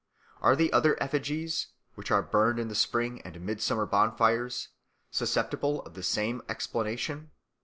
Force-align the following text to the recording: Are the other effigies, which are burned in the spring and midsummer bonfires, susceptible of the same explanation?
Are 0.41 0.55
the 0.55 0.73
other 0.73 0.97
effigies, 0.99 1.67
which 1.93 2.09
are 2.09 2.23
burned 2.23 2.57
in 2.57 2.69
the 2.69 2.73
spring 2.73 3.21
and 3.21 3.39
midsummer 3.39 3.85
bonfires, 3.85 4.69
susceptible 5.11 5.83
of 5.83 5.93
the 5.93 6.01
same 6.01 6.41
explanation? 6.49 7.29